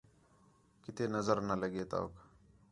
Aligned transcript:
کِتے 0.83 1.03
نظر 1.15 1.37
نہ 1.47 1.55
لڳے 1.61 1.83
توک 1.91 2.13